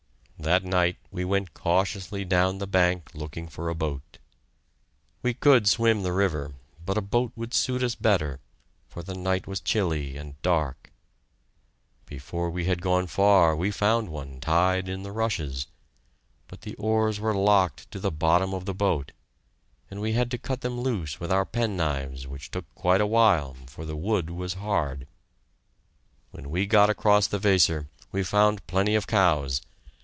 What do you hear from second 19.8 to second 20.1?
and